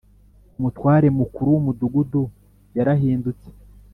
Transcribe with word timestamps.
umutware 0.57 1.07
mukuru 1.19 1.47
w 1.53 1.57
umudugudu 1.61 2.21
yarahindutse 2.77 3.49